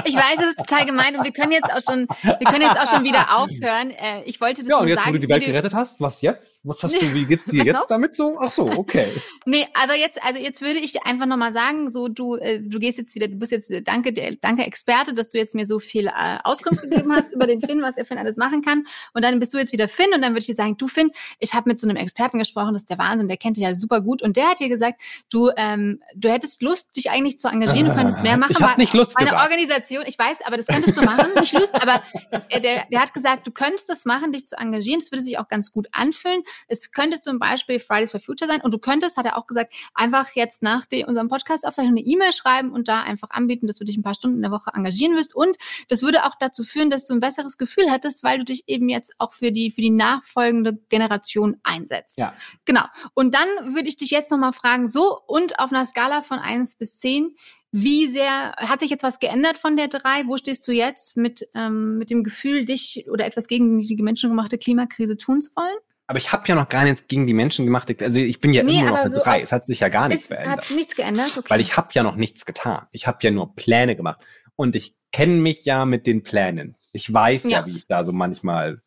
Ich 0.05 0.15
weiß, 0.15 0.37
es 0.39 0.49
ist 0.49 0.59
total 0.59 0.85
gemein 0.85 1.15
und 1.15 1.23
wir 1.23 1.31
können 1.31 1.51
jetzt 1.51 1.65
auch 1.65 1.81
schon, 1.81 2.07
wir 2.21 2.35
können 2.45 2.61
jetzt 2.61 2.79
auch 2.79 2.93
schon 2.93 3.03
wieder 3.03 3.37
aufhören. 3.37 3.89
Äh, 3.89 4.23
ich 4.25 4.39
wollte 4.39 4.61
das 4.61 4.69
ja, 4.69 4.77
und 4.79 4.87
jetzt, 4.87 4.99
sagen. 4.99 5.09
wo 5.09 5.13
du 5.13 5.19
die 5.19 5.29
Welt 5.29 5.43
gerettet 5.43 5.73
hast, 5.73 5.99
was 5.99 6.21
jetzt? 6.21 6.55
Was 6.63 6.83
hast 6.83 6.93
du, 6.93 7.13
wie 7.13 7.25
geht's 7.25 7.45
dir 7.45 7.63
jetzt 7.65 7.79
noch? 7.79 7.87
damit 7.87 8.15
so? 8.15 8.37
Ach 8.39 8.51
so, 8.51 8.69
okay. 8.69 9.07
Nee, 9.45 9.65
aber 9.73 9.95
jetzt, 9.95 10.21
also 10.23 10.39
jetzt 10.41 10.61
würde 10.61 10.79
ich 10.79 10.91
dir 10.91 11.05
einfach 11.05 11.25
nochmal 11.25 11.53
sagen, 11.53 11.91
so 11.91 12.07
du, 12.07 12.35
äh, 12.35 12.59
du 12.61 12.79
gehst 12.79 12.97
jetzt 12.97 13.15
wieder, 13.15 13.27
du 13.27 13.35
bist 13.35 13.51
jetzt, 13.51 13.71
danke, 13.85 14.11
der, 14.13 14.35
danke 14.35 14.63
Experte, 14.63 15.13
dass 15.13 15.29
du 15.29 15.37
jetzt 15.37 15.55
mir 15.55 15.65
so 15.65 15.79
viel 15.79 16.07
äh, 16.07 16.11
Auskunft 16.43 16.83
gegeben 16.83 17.15
hast 17.15 17.33
über 17.33 17.47
den 17.47 17.61
Finn, 17.61 17.81
was 17.81 17.97
er 17.97 18.05
Finn 18.05 18.17
alles 18.17 18.37
machen 18.37 18.61
kann. 18.61 18.83
Und 19.13 19.23
dann 19.23 19.39
bist 19.39 19.53
du 19.53 19.57
jetzt 19.57 19.71
wieder 19.73 19.87
Finn 19.87 20.07
und 20.13 20.21
dann 20.21 20.31
würde 20.31 20.41
ich 20.41 20.47
dir 20.47 20.55
sagen, 20.55 20.77
du 20.77 20.87
Finn, 20.87 21.11
ich 21.39 21.53
habe 21.53 21.69
mit 21.69 21.79
so 21.79 21.87
einem 21.87 21.97
Experten 21.97 22.37
gesprochen, 22.39 22.73
das 22.73 22.83
ist 22.83 22.89
der 22.89 22.97
Wahnsinn, 22.97 23.27
der 23.27 23.37
kennt 23.37 23.57
dich 23.57 23.63
ja 23.63 23.73
super 23.73 24.01
gut 24.01 24.21
und 24.21 24.35
der 24.35 24.49
hat 24.49 24.59
dir 24.59 24.69
gesagt, 24.69 25.01
du, 25.31 25.49
ähm, 25.55 26.01
du 26.15 26.29
hättest 26.29 26.61
Lust, 26.61 26.95
dich 26.95 27.09
eigentlich 27.09 27.39
zu 27.39 27.47
engagieren, 27.47 27.87
du 27.87 27.95
könntest 27.95 28.21
mehr 28.21 28.37
machen. 28.37 28.51
Ich 28.51 28.61
habe 28.61 28.79
nicht 28.79 28.93
Lust 28.93 29.15
gesagt. 29.15 29.46
Organisation, 29.47 30.03
ich 30.05 30.19
weiß, 30.19 30.41
aber 30.45 30.57
das 30.57 30.67
könntest 30.67 30.97
du 30.97 31.03
machen, 31.03 31.31
nicht 31.39 31.53
Lust, 31.53 31.73
aber 31.75 32.03
äh, 32.49 32.59
der, 32.59 32.85
der 32.91 33.01
hat 33.01 33.13
gesagt, 33.13 33.47
du 33.47 33.51
könntest 33.51 33.89
das 33.89 34.05
machen, 34.05 34.31
dich 34.31 34.45
zu 34.45 34.57
engagieren. 34.57 34.99
Das 34.99 35.11
würde 35.11 35.23
sich 35.23 35.39
auch 35.39 35.47
ganz 35.47 35.71
gut 35.71 35.87
anfühlen. 35.91 36.43
Es 36.67 36.91
könnte 36.91 37.19
zum 37.21 37.39
Beispiel 37.39 37.79
Fridays 37.79 38.11
for 38.11 38.19
Future 38.19 38.49
sein 38.49 38.61
und 38.61 38.71
du 38.71 38.79
könntest, 38.79 39.17
hat 39.17 39.25
er 39.25 39.37
auch 39.37 39.47
gesagt, 39.47 39.73
einfach 39.93 40.31
jetzt 40.33 40.61
nach 40.61 40.85
die, 40.85 41.05
unserem 41.05 41.29
Podcast 41.29 41.65
aufzeichnen, 41.65 41.97
eine 41.97 42.05
E-Mail 42.05 42.33
schreiben 42.33 42.71
und 42.71 42.87
da 42.87 43.01
einfach 43.01 43.29
anbieten, 43.31 43.67
dass 43.67 43.77
du 43.77 43.85
dich 43.85 43.97
ein 43.97 44.03
paar 44.03 44.15
Stunden 44.15 44.37
in 44.37 44.41
der 44.41 44.51
Woche 44.51 44.71
engagieren 44.73 45.15
wirst. 45.15 45.35
Und 45.35 45.57
das 45.87 46.01
würde 46.01 46.25
auch 46.25 46.35
dazu 46.39 46.63
führen, 46.63 46.89
dass 46.89 47.05
du 47.05 47.13
ein 47.13 47.19
besseres 47.19 47.57
Gefühl 47.57 47.89
hättest, 47.91 48.23
weil 48.23 48.39
du 48.39 48.45
dich 48.45 48.63
eben 48.67 48.89
jetzt 48.89 49.13
auch 49.17 49.33
für 49.33 49.51
die, 49.51 49.71
für 49.71 49.81
die 49.81 49.91
nachfolgende 49.91 50.77
Generation 50.89 51.57
einsetzt. 51.63 52.17
Ja. 52.17 52.33
Genau. 52.65 52.83
Und 53.13 53.33
dann 53.33 53.75
würde 53.75 53.87
ich 53.87 53.97
dich 53.97 54.11
jetzt 54.11 54.31
nochmal 54.31 54.53
fragen, 54.53 54.87
so 54.87 55.19
und 55.25 55.59
auf 55.59 55.71
einer 55.71 55.85
Skala 55.85 56.21
von 56.21 56.39
eins 56.39 56.75
bis 56.75 56.99
zehn 56.99 57.35
wie 57.71 58.07
sehr 58.07 58.53
hat 58.57 58.79
sich 58.79 58.89
jetzt 58.89 59.03
was 59.03 59.19
geändert 59.19 59.57
von 59.57 59.75
der 59.75 59.87
drei? 59.87 60.23
Wo 60.25 60.37
stehst 60.37 60.67
du 60.67 60.71
jetzt 60.71 61.17
mit, 61.17 61.47
ähm, 61.53 61.97
mit 61.97 62.09
dem 62.09 62.23
Gefühl, 62.23 62.65
dich 62.65 63.05
oder 63.11 63.25
etwas 63.25 63.47
gegen 63.47 63.79
die 63.79 64.01
menschengemachte 64.01 64.57
Klimakrise 64.57 65.17
tun 65.17 65.41
zu 65.41 65.51
wollen? 65.55 65.77
Aber 66.07 66.17
ich 66.17 66.31
habe 66.31 66.47
ja 66.47 66.55
noch 66.55 66.69
gar 66.69 66.85
nichts 66.85 67.07
gegen 67.07 67.27
die 67.27 67.33
menschengemachte, 67.33 67.95
also 67.99 68.21
ich 68.21 68.39
bin 68.39 68.53
ja 68.53 68.63
nee, 68.63 68.79
immer 68.79 68.91
noch 68.91 68.97
eine 68.99 69.09
so 69.09 69.19
drei. 69.19 69.41
Es 69.41 69.51
hat 69.51 69.65
sich 69.65 69.81
ja 69.81 69.89
gar 69.89 70.07
nichts 70.07 70.27
verändert. 70.27 70.69
Hat 70.69 70.75
nichts 70.75 70.95
geändert, 70.95 71.37
okay. 71.37 71.49
Weil 71.49 71.59
ich 71.59 71.75
habe 71.75 71.89
ja 71.91 72.03
noch 72.03 72.15
nichts 72.15 72.45
getan. 72.45 72.87
Ich 72.91 73.07
habe 73.07 73.17
ja 73.21 73.31
nur 73.31 73.53
Pläne 73.55 73.97
gemacht. 73.97 74.25
Und 74.55 74.77
ich 74.77 74.95
kenne 75.11 75.35
mich 75.35 75.65
ja 75.65 75.85
mit 75.85 76.07
den 76.07 76.23
Plänen. 76.23 76.77
Ich 76.93 77.13
weiß 77.13 77.43
ja. 77.43 77.59
ja, 77.59 77.65
wie 77.65 77.75
ich 77.75 77.87
da 77.87 78.05
so 78.05 78.13
manchmal 78.13 78.81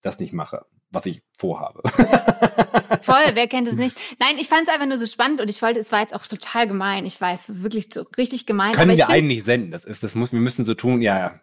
das 0.00 0.18
nicht 0.18 0.32
mache 0.32 0.64
was 0.92 1.06
ich 1.06 1.22
vorhabe. 1.32 1.82
Voll, 3.00 3.34
wer 3.34 3.48
kennt 3.48 3.66
es 3.66 3.74
nicht? 3.74 3.96
Nein, 4.20 4.36
ich 4.38 4.48
fand 4.48 4.68
es 4.68 4.68
einfach 4.68 4.86
nur 4.86 4.98
so 4.98 5.06
spannend 5.06 5.40
und 5.40 5.48
ich 5.48 5.60
wollte, 5.62 5.80
es 5.80 5.90
war 5.90 6.00
jetzt 6.00 6.14
auch 6.14 6.26
total 6.26 6.68
gemein. 6.68 7.06
Ich 7.06 7.20
weiß, 7.20 7.62
wirklich 7.62 7.88
so 7.92 8.04
richtig 8.16 8.46
gemein. 8.46 8.68
Das 8.68 8.76
können 8.76 8.96
wir 8.96 9.08
einen 9.08 9.26
nicht 9.26 9.44
senden. 9.44 9.70
Das 9.70 9.84
ist, 9.84 10.02
das 10.02 10.14
muss, 10.14 10.32
wir 10.32 10.40
müssen 10.40 10.64
so 10.64 10.74
tun, 10.74 11.02
ja, 11.02 11.18
ja. 11.18 11.40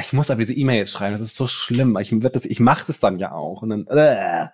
Ich 0.00 0.12
muss 0.12 0.30
aber 0.30 0.40
diese 0.40 0.54
E-Mail 0.54 0.78
jetzt 0.78 0.92
schreiben, 0.92 1.12
das 1.12 1.20
ist 1.20 1.36
so 1.36 1.46
schlimm. 1.46 1.96
Ich, 1.98 2.10
ich 2.12 2.60
mache 2.60 2.84
das 2.86 2.98
dann 3.00 3.18
ja 3.18 3.32
auch. 3.32 3.62
Und 3.62 3.70
dann, 3.70 3.86
äh, 3.86 4.48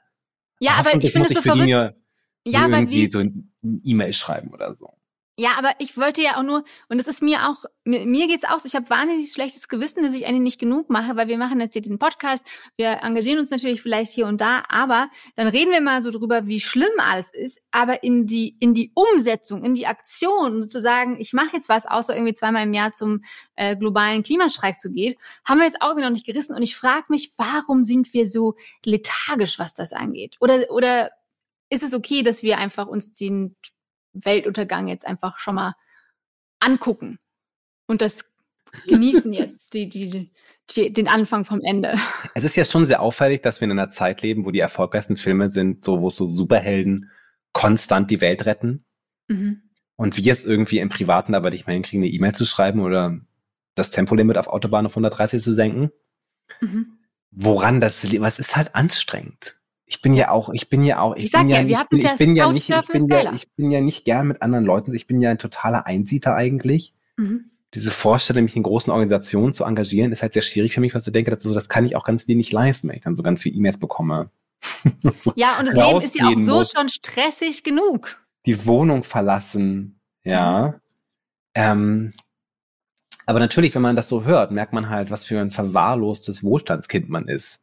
ja, 0.59 0.73
aber 0.73 0.95
ich 0.95 1.13
finde 1.13 1.29
es 1.29 1.35
so 1.35 1.43
verrückt. 1.43 1.65
Mir, 1.65 1.97
ja, 2.45 2.67
irgendwie 2.69 3.07
so 3.07 3.21
ein 3.21 3.53
E-Mail 3.63 4.13
schreiben 4.13 4.51
oder 4.51 4.75
so. 4.75 5.00
Ja, 5.39 5.53
aber 5.57 5.71
ich 5.79 5.97
wollte 5.97 6.21
ja 6.21 6.37
auch 6.37 6.43
nur, 6.43 6.65
und 6.89 6.99
es 6.99 7.07
ist 7.07 7.23
mir 7.23 7.49
auch, 7.49 7.65
mir, 7.85 8.05
mir 8.05 8.27
geht's 8.27 8.45
auch 8.45 8.59
so, 8.59 8.67
ich 8.67 8.75
habe 8.75 8.91
wahnsinnig 8.91 9.33
schlechtes 9.33 9.69
Gewissen, 9.69 10.03
dass 10.03 10.15
ich 10.15 10.27
eigentlich 10.27 10.43
nicht 10.43 10.61
genug 10.61 10.91
mache, 10.91 11.17
weil 11.17 11.29
wir 11.29 11.39
machen 11.39 11.61
jetzt 11.61 11.73
hier 11.73 11.81
diesen 11.81 11.99
Podcast, 11.99 12.45
wir 12.77 13.03
engagieren 13.03 13.39
uns 13.39 13.51
natürlich 13.51 13.81
vielleicht 13.81 14.13
hier 14.13 14.27
und 14.27 14.41
da, 14.41 14.65
aber 14.69 15.09
dann 15.37 15.49
reden 15.49 15.73
wir 15.73 15.81
mal 15.81 16.03
so 16.03 16.11
drüber, 16.11 16.47
wie 16.47 16.61
schlimm 16.61 16.91
alles 16.99 17.33
ist, 17.33 17.63
aber 17.71 18.03
in 18.03 18.27
die, 18.27 18.57
in 18.61 18.75
die 18.75 18.93
Umsetzung, 18.95 19.65
in 19.65 19.75
die 19.75 19.87
Aktion, 19.87 20.69
zu 20.69 20.81
sagen, 20.81 21.17
ich 21.19 21.33
mache 21.33 21.55
jetzt 21.57 21.71
was, 21.71 21.87
außer 21.87 22.15
irgendwie 22.15 22.35
zweimal 22.35 22.65
im 22.65 22.75
Jahr 22.75 22.93
zum 22.93 23.23
äh, 23.57 23.77
globalen 23.77 24.23
Klimastreik 24.23 24.79
zu 24.79 24.93
gehen, 24.93 25.15
haben 25.47 25.59
wir 25.59 25.67
jetzt 25.67 25.81
auch 25.81 25.97
wieder 25.97 26.07
noch 26.07 26.15
nicht 26.15 26.27
gerissen. 26.27 26.55
Und 26.55 26.63
ich 26.63 26.77
frage 26.77 27.07
mich, 27.09 27.33
warum 27.39 27.83
sind 27.83 28.13
wir 28.13 28.29
so 28.29 28.57
lethargisch, 28.85 29.59
was 29.59 29.73
das 29.73 29.93
angeht? 29.93 30.37
Oder, 30.41 30.71
oder 30.71 31.11
ist 31.71 31.83
es 31.83 31.95
okay, 31.95 32.23
dass 32.23 32.43
wir 32.43 32.59
einfach 32.59 32.87
uns 32.89 33.15
den 33.15 33.57
Weltuntergang 34.13 34.89
jetzt 34.89 35.07
einfach 35.07 35.39
schon 35.39 35.57
mal 35.57 35.75
angucken 36.59 37.19
und 37.87 38.03
das 38.03 38.25
genießen 38.87 39.33
jetzt, 39.33 39.75
die, 39.75 39.89
die, 39.89 40.31
die, 40.71 40.93
den 40.93 41.09
Anfang 41.09 41.45
vom 41.45 41.61
Ende. 41.61 41.95
Es 42.35 42.45
ist 42.45 42.57
ja 42.57 42.65
schon 42.65 42.87
sehr 42.87 43.01
auffällig, 43.03 43.43
dass 43.43 43.61
wir 43.61 43.67
in 43.67 43.73
einer 43.73 43.91
Zeit 43.91 44.23
leben, 44.23 44.45
wo 44.45 44.51
die 44.51 44.61
erfolgreichsten 44.61 45.17
Filme 45.17 45.51
sind, 45.51 45.85
so 45.85 46.01
wo 46.01 46.11
so 46.11 46.27
Superhelden 46.27 47.11
konstant 47.53 48.11
die 48.11 48.21
Welt 48.21 48.47
retten. 48.47 48.85
Mhm. 49.29 49.63
Und 49.97 50.17
wir 50.17 50.33
es 50.33 50.45
irgendwie 50.45 50.79
im 50.79 50.89
Privaten 50.89 51.35
aber 51.35 51.51
nicht 51.51 51.67
mehr 51.67 51.75
hinkriegen, 51.75 52.05
eine 52.05 52.13
E-Mail 52.13 52.35
zu 52.35 52.47
schreiben 52.47 52.81
oder 52.81 53.21
das 53.75 53.91
Tempolimit 53.91 54.39
auf 54.39 54.49
Autobahn 54.49 54.87
auf 54.87 54.93
130 54.93 55.43
zu 55.43 55.53
senken. 55.53 55.91
Mhm. 56.61 56.99
Woran 57.31 57.81
das, 57.81 58.05
was 58.21 58.39
ist 58.39 58.57
halt 58.57 58.75
anstrengend 58.75 59.60
ich 59.91 60.03
bin 60.03 60.15
ja 60.15 60.31
auch, 60.31 60.51
ich 60.51 60.69
bin 60.69 60.85
ja 60.85 61.01
auch, 61.01 61.17
ich, 61.17 61.25
ich 61.25 61.33
bin 61.33 61.49
ja, 61.49 61.61
ja, 61.63 61.67
wir 61.67 61.99
ich, 61.99 62.03
ja 62.05 62.13
ich 62.13 62.19
bin 62.19 62.37
ja 62.37 62.53
nicht, 62.53 62.71
ich 62.71 62.87
bin 62.87 63.09
ja, 63.09 63.33
ich 63.35 63.51
bin 63.57 63.71
ja 63.73 63.81
nicht 63.81 64.05
gern 64.05 64.29
mit 64.29 64.41
anderen 64.41 64.65
Leuten, 64.65 64.95
ich 64.95 65.09
bin 65.09 65.21
ja 65.21 65.31
ein 65.31 65.39
totaler 65.39 65.85
Einsieter 65.87 66.37
eigentlich. 66.37 66.95
Mhm. 67.17 67.51
Diese 67.75 67.91
Vorstellung, 67.91 68.45
mich 68.45 68.55
in 68.55 68.63
großen 68.63 68.93
Organisationen 68.93 69.53
zu 69.53 69.65
engagieren, 69.65 70.13
ist 70.13 70.23
halt 70.23 70.33
sehr 70.33 70.43
schwierig 70.43 70.75
für 70.75 70.81
mich, 70.81 70.95
weil 70.95 71.03
ich 71.05 71.13
denke, 71.13 71.33
das, 71.33 71.43
so, 71.43 71.53
das 71.53 71.69
kann 71.69 71.85
ich 71.85 71.97
auch 71.97 72.05
ganz 72.05 72.29
wenig 72.29 72.53
leisten, 72.53 72.89
wenn 72.89 72.97
ich 72.97 73.03
dann 73.03 73.17
so 73.17 73.25
ganz 73.25 73.43
viele 73.43 73.57
E-Mails 73.57 73.81
bekomme. 73.81 74.31
so 75.21 75.33
ja, 75.35 75.59
und 75.59 75.67
das 75.67 75.75
Leben 75.75 76.01
ist 76.01 76.15
ja 76.15 76.27
auch 76.27 76.37
so 76.37 76.59
muss, 76.59 76.73
schon 76.73 76.89
stressig 76.89 77.65
genug. 77.65 78.25
Die 78.47 78.67
Wohnung 78.67 79.03
verlassen, 79.03 80.01
ja. 80.23 80.69
Mhm. 80.69 80.75
Ähm, 81.55 82.13
aber 83.27 83.41
natürlich, 83.41 83.75
wenn 83.75 83.83
man 83.83 83.97
das 83.97 84.09
so 84.09 84.25
hört, 84.25 84.53
merkt 84.53 84.73
man 84.73 84.89
halt, 84.89 85.11
was 85.11 85.25
für 85.25 85.41
ein 85.41 85.51
verwahrlostes 85.51 86.45
Wohlstandskind 86.45 87.09
man 87.09 87.27
ist. 87.27 87.60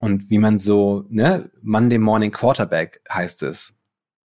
Und 0.00 0.30
wie 0.30 0.38
man 0.38 0.58
so, 0.58 1.04
ne, 1.10 1.50
Monday 1.62 1.98
Morning 1.98 2.32
Quarterback 2.32 3.02
heißt 3.12 3.42
es 3.42 3.78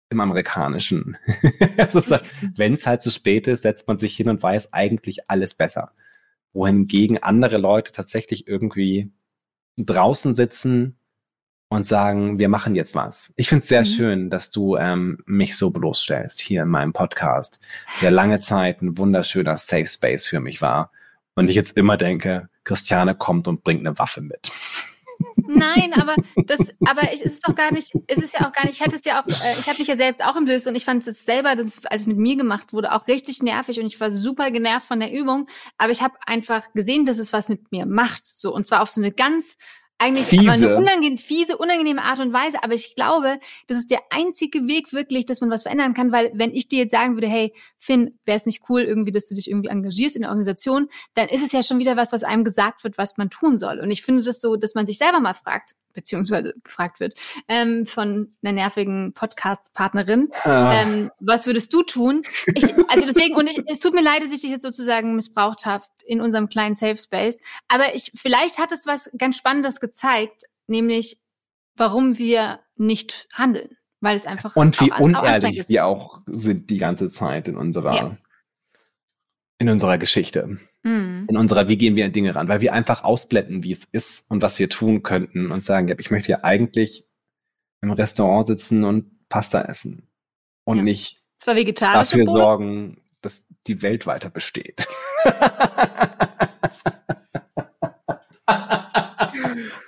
im 0.09 0.21
Amerikanischen. 0.21 1.17
Wenn 2.55 2.73
es 2.73 2.85
halt 2.85 3.01
zu 3.01 3.09
spät 3.09 3.47
ist, 3.47 3.63
setzt 3.63 3.87
man 3.87 3.97
sich 3.97 4.15
hin 4.15 4.29
und 4.29 4.41
weiß 4.41 4.73
eigentlich 4.73 5.29
alles 5.29 5.55
besser. 5.55 5.91
Wohingegen 6.53 7.21
andere 7.21 7.57
Leute 7.57 7.91
tatsächlich 7.91 8.47
irgendwie 8.47 9.11
draußen 9.77 10.35
sitzen 10.35 10.97
und 11.69 11.87
sagen, 11.87 12.37
wir 12.37 12.47
machen 12.47 12.75
jetzt 12.75 12.93
was. 12.93 13.33
Ich 13.35 13.49
finde 13.49 13.63
es 13.63 13.69
sehr 13.69 13.81
mhm. 13.81 13.85
schön, 13.85 14.29
dass 14.29 14.51
du 14.51 14.77
ähm, 14.77 15.17
mich 15.25 15.57
so 15.57 15.71
bloßstellst 15.71 16.39
hier 16.39 16.61
in 16.61 16.69
meinem 16.69 16.93
Podcast, 16.93 17.59
der 18.01 18.11
lange 18.11 18.39
Zeit 18.39 18.83
ein 18.83 18.97
wunderschöner 18.99 19.57
Safe 19.57 19.87
Space 19.87 20.27
für 20.27 20.39
mich 20.39 20.61
war. 20.61 20.91
Und 21.33 21.49
ich 21.49 21.55
jetzt 21.55 21.75
immer 21.75 21.97
denke, 21.97 22.49
Christiane 22.63 23.15
kommt 23.15 23.47
und 23.47 23.63
bringt 23.63 23.85
eine 23.85 23.97
Waffe 23.97 24.21
mit. 24.21 24.51
Nein, 25.47 25.93
aber 25.99 26.15
das, 26.45 26.59
aber 26.87 27.01
es 27.13 27.21
ist 27.21 27.47
doch 27.47 27.55
gar 27.55 27.71
nicht, 27.73 27.93
es 28.07 28.17
ist 28.17 28.33
ja 28.33 28.47
auch 28.47 28.51
gar 28.51 28.65
nicht, 28.65 28.73
ich 28.73 28.81
hatte 28.81 28.95
es 28.95 29.05
ja 29.05 29.21
auch, 29.21 29.27
äh, 29.27 29.59
ich 29.59 29.67
habe 29.67 29.79
mich 29.79 29.87
ja 29.87 29.95
selbst 29.95 30.23
auch 30.23 30.35
im 30.35 30.45
und 30.45 30.75
ich 30.75 30.85
fand 30.85 31.05
es 31.05 31.25
selber, 31.25 31.55
das, 31.55 31.85
als 31.85 32.01
es 32.01 32.07
mit 32.07 32.17
mir 32.17 32.37
gemacht 32.37 32.73
wurde, 32.73 32.93
auch 32.93 33.07
richtig 33.07 33.41
nervig 33.41 33.79
und 33.79 33.87
ich 33.87 33.99
war 33.99 34.11
super 34.11 34.51
genervt 34.51 34.87
von 34.87 34.99
der 34.99 35.11
Übung, 35.11 35.47
aber 35.77 35.91
ich 35.91 36.01
habe 36.01 36.15
einfach 36.25 36.71
gesehen, 36.73 37.05
dass 37.05 37.17
es 37.17 37.33
was 37.33 37.49
mit 37.49 37.71
mir 37.71 37.85
macht, 37.85 38.27
so 38.27 38.53
und 38.53 38.65
zwar 38.65 38.81
auf 38.81 38.91
so 38.91 39.01
eine 39.01 39.11
ganz 39.11 39.57
eigentlich 39.97 40.25
fiese. 40.25 40.51
eine 40.51 40.75
unangenehm, 40.75 41.17
fiese, 41.17 41.57
unangenehme 41.57 42.03
Art 42.03 42.19
und 42.19 42.33
Weise. 42.33 42.63
Aber 42.63 42.73
ich 42.73 42.95
glaube, 42.95 43.39
das 43.67 43.79
ist 43.79 43.91
der 43.91 44.01
einzige 44.09 44.67
Weg 44.67 44.93
wirklich, 44.93 45.25
dass 45.25 45.41
man 45.41 45.49
was 45.49 45.63
verändern 45.63 45.93
kann, 45.93 46.11
weil 46.11 46.31
wenn 46.33 46.51
ich 46.53 46.67
dir 46.67 46.79
jetzt 46.79 46.91
sagen 46.91 47.15
würde, 47.15 47.27
hey, 47.27 47.53
Finn, 47.77 48.19
wäre 48.25 48.37
es 48.37 48.45
nicht 48.45 48.63
cool 48.69 48.81
irgendwie, 48.81 49.11
dass 49.11 49.25
du 49.25 49.35
dich 49.35 49.49
irgendwie 49.49 49.69
engagierst 49.69 50.15
in 50.15 50.23
der 50.23 50.31
Organisation, 50.31 50.89
dann 51.13 51.29
ist 51.29 51.43
es 51.43 51.51
ja 51.51 51.63
schon 51.63 51.79
wieder 51.79 51.95
was, 51.95 52.11
was 52.11 52.23
einem 52.23 52.43
gesagt 52.43 52.83
wird, 52.83 52.97
was 52.97 53.17
man 53.17 53.29
tun 53.29 53.57
soll. 53.57 53.79
Und 53.79 53.91
ich 53.91 54.03
finde 54.03 54.21
das 54.21 54.41
so, 54.41 54.55
dass 54.55 54.75
man 54.75 54.85
sich 54.85 54.97
selber 54.97 55.19
mal 55.19 55.33
fragt, 55.33 55.75
beziehungsweise 55.95 56.53
gefragt 56.63 56.99
wird, 56.99 57.15
ähm, 57.47 57.87
von 57.87 58.35
einer 58.43 58.53
nervigen 58.53 59.13
Podcast-Partnerin, 59.13 60.29
ah. 60.43 60.73
ähm, 60.73 61.11
was 61.19 61.47
würdest 61.47 61.73
du 61.73 61.81
tun? 61.83 62.21
Ich, 62.53 62.75
also 62.89 63.07
deswegen, 63.07 63.35
und 63.35 63.49
ich, 63.49 63.61
es 63.67 63.79
tut 63.79 63.93
mir 63.93 64.03
leid, 64.03 64.21
dass 64.21 64.31
ich 64.31 64.41
dich 64.41 64.51
jetzt 64.51 64.63
sozusagen 64.63 65.15
missbraucht 65.15 65.65
habe 65.65 65.85
in 66.05 66.21
unserem 66.21 66.49
kleinen 66.49 66.75
Safe 66.75 66.97
Space, 66.97 67.39
aber 67.67 67.95
ich, 67.95 68.11
vielleicht 68.15 68.59
hat 68.59 68.71
es 68.71 68.85
was 68.85 69.09
ganz 69.17 69.37
Spannendes 69.37 69.79
gezeigt, 69.79 70.43
nämlich 70.67 71.19
warum 71.75 72.17
wir 72.17 72.59
nicht 72.75 73.27
handeln, 73.33 73.77
weil 74.01 74.15
es 74.15 74.27
einfach 74.27 74.55
und 74.55 74.79
wie 74.81 74.91
unehrlich 74.91 75.67
wir 75.67 75.85
auch 75.85 76.21
sind 76.27 76.69
die 76.69 76.77
ganze 76.77 77.09
Zeit 77.09 77.47
in 77.47 77.57
unserer 77.57 77.95
ja. 77.95 78.17
In 79.57 79.69
unserer 79.69 79.97
Geschichte. 79.97 80.59
Mhm. 80.83 81.25
In 81.29 81.37
unserer, 81.37 81.67
wie 81.67 81.77
gehen 81.77 81.95
wir 81.95 82.05
an 82.05 82.11
Dinge 82.11 82.35
ran, 82.35 82.47
weil 82.47 82.61
wir 82.61 82.73
einfach 82.73 83.03
ausblenden, 83.03 83.63
wie 83.63 83.71
es 83.71 83.85
ist 83.85 84.29
und 84.29 84.41
was 84.41 84.59
wir 84.59 84.69
tun 84.69 85.03
könnten 85.03 85.51
und 85.51 85.63
sagen, 85.63 85.87
ja, 85.87 85.95
ich 85.97 86.11
möchte 86.11 86.31
ja 86.31 86.43
eigentlich 86.43 87.05
im 87.81 87.91
Restaurant 87.91 88.47
sitzen 88.47 88.83
und 88.83 89.27
Pasta 89.29 89.61
essen 89.61 90.09
und 90.65 90.77
ja. 90.77 90.83
nicht 90.83 91.23
dafür 91.45 92.25
Brot. 92.25 92.35
sorgen, 92.35 93.01
dass 93.21 93.45
die 93.67 93.81
Welt 93.81 94.05
weiter 94.07 94.29
besteht. 94.29 94.87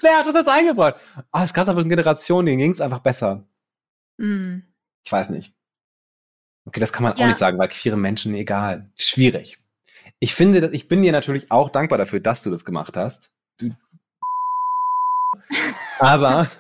Wer 0.02 0.20
hat 0.20 0.26
uns 0.26 0.34
das 0.34 0.48
eingebracht? 0.48 0.96
Ah, 1.32 1.44
es 1.44 1.54
gab 1.54 1.68
aber 1.68 1.80
eine 1.80 1.90
Generation, 1.90 2.46
denen 2.46 2.60
ging 2.60 2.72
es 2.72 2.82
einfach 2.82 3.00
besser. 3.00 3.48
Mm. 4.18 4.60
Ich 5.04 5.12
weiß 5.12 5.30
nicht. 5.30 5.57
Okay, 6.68 6.82
das 6.82 6.92
kann 6.92 7.04
man 7.04 7.16
ja. 7.16 7.24
auch 7.24 7.28
nicht 7.30 7.40
sagen, 7.40 7.58
weil 7.58 7.70
queere 7.70 7.96
Menschen, 7.96 8.36
egal. 8.36 8.92
Schwierig. 8.98 9.58
Ich 10.20 10.36
finde, 10.36 10.70
ich 10.74 10.90
bin 10.90 11.02
dir 11.02 11.14
natürlich 11.14 11.50
auch 11.50 11.70
dankbar 11.70 11.98
dafür, 11.98 12.20
dass 12.20 12.44
du 12.44 12.52
das 12.52 12.66
gemacht 12.66 12.98
hast. 12.98 13.32
Du 13.58 13.72
aber 16.00 16.52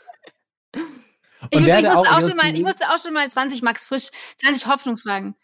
ich, 1.51 1.59
ich, 1.59 1.83
musste 1.83 2.11
auch 2.11 2.21
schon 2.21 2.37
mal, 2.37 2.53
ich 2.53 2.63
musste 2.63 2.85
auch 2.89 3.03
schon 3.03 3.13
mal 3.13 3.29
20 3.29 3.61
Max 3.61 3.85
Frisch, 3.85 4.09
20 4.37 4.67
Hoffnungsfragen. 4.67 5.35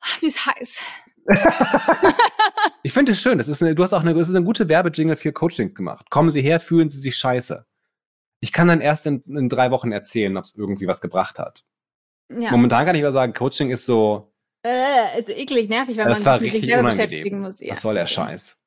Ach, 0.00 0.20
wie 0.20 0.26
ist 0.26 0.44
heiß. 0.44 0.80
ich 2.82 2.92
finde 2.92 3.12
es 3.12 3.20
schön. 3.20 3.38
Das 3.38 3.46
ist 3.46 3.62
eine, 3.62 3.76
du 3.76 3.84
hast 3.84 3.92
auch 3.92 4.00
eine, 4.00 4.14
das 4.14 4.28
ist 4.28 4.34
eine 4.34 4.44
gute 4.44 4.68
Werbejingle 4.68 5.16
für 5.16 5.32
Coachings 5.32 5.76
gemacht. 5.76 6.10
Kommen 6.10 6.30
Sie 6.30 6.42
her, 6.42 6.58
fühlen 6.58 6.90
Sie 6.90 6.98
sich 7.00 7.16
scheiße. 7.16 7.64
Ich 8.40 8.52
kann 8.52 8.66
dann 8.66 8.80
erst 8.80 9.06
in, 9.06 9.22
in 9.26 9.48
drei 9.48 9.70
Wochen 9.70 9.92
erzählen, 9.92 10.36
ob 10.36 10.44
es 10.44 10.56
irgendwie 10.56 10.88
was 10.88 11.00
gebracht 11.00 11.38
hat. 11.38 11.64
Ja. 12.30 12.50
Momentan 12.50 12.84
kann 12.86 12.96
ich 12.96 13.02
aber 13.02 13.12
sagen, 13.12 13.32
Coaching 13.32 13.70
ist 13.70 13.86
so, 13.86 14.32
äh, 14.64 15.18
ist 15.18 15.28
eklig, 15.28 15.68
nervig, 15.68 15.96
weil 15.96 16.06
man 16.06 16.14
sich 16.14 16.40
mit 16.40 16.52
sich 16.52 16.62
selber 16.62 16.80
unangenehm. 16.80 17.10
beschäftigen 17.10 17.40
muss. 17.40 17.60
Ja, 17.60 17.72
Was 17.74 17.82
soll 17.82 17.94
der 17.94 18.06
Scheiß? 18.06 18.60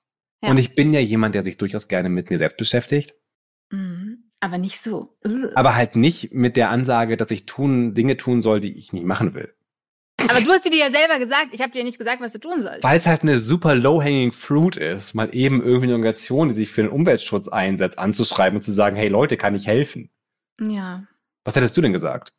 Ja. 0.43 0.51
Und 0.51 0.57
ich 0.57 0.75
bin 0.75 0.93
ja 0.93 1.01
jemand, 1.01 1.35
der 1.35 1.43
sich 1.43 1.57
durchaus 1.57 1.87
gerne 1.89 2.07
mit 2.09 2.29
mir 2.29 2.37
selbst 2.37 2.57
beschäftigt. 2.57 3.15
Mhm. 3.71 4.31
Aber 4.39 4.57
nicht 4.57 4.81
so. 4.81 5.17
Aber 5.55 5.75
halt 5.75 5.97
nicht 5.97 6.33
mit 6.33 6.55
der 6.55 6.69
Ansage, 6.69 7.17
dass 7.17 7.29
ich 7.31 7.45
tun, 7.45 7.93
Dinge 7.93 8.15
tun 8.15 8.41
soll, 8.41 8.61
die 8.61 8.77
ich 8.77 8.93
nicht 8.93 9.05
machen 9.05 9.33
will. 9.33 9.53
Aber 10.17 10.39
du 10.41 10.49
hast 10.51 10.65
dir 10.65 10.75
ja 10.75 10.91
selber 10.91 11.17
gesagt, 11.19 11.53
ich 11.53 11.61
habe 11.61 11.71
dir 11.71 11.79
ja 11.79 11.83
nicht 11.85 11.97
gesagt, 11.97 12.21
was 12.21 12.33
du 12.33 12.39
tun 12.39 12.61
sollst. 12.61 12.83
Weil 12.83 12.97
es 12.97 13.05
halt 13.07 13.21
eine 13.21 13.37
super 13.37 13.75
low-hanging 13.75 14.31
fruit 14.31 14.77
ist, 14.77 15.13
mal 15.13 15.33
eben 15.33 15.61
irgendwie 15.61 15.85
eine 15.85 15.93
Organisation, 15.93 16.49
die 16.49 16.55
sich 16.55 16.69
für 16.69 16.81
den 16.83 16.91
Umweltschutz 16.91 17.47
einsetzt, 17.47 17.99
anzuschreiben 17.99 18.57
und 18.57 18.61
zu 18.61 18.71
sagen, 18.71 18.95
hey 18.95 19.09
Leute, 19.09 19.37
kann 19.37 19.55
ich 19.55 19.67
helfen? 19.67 20.09
Ja. 20.61 21.03
Was 21.45 21.55
hättest 21.55 21.75
du 21.77 21.81
denn 21.81 21.93
gesagt? 21.93 22.33